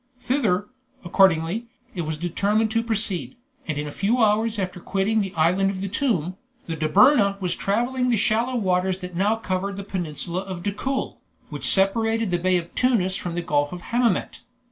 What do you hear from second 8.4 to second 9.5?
waters that now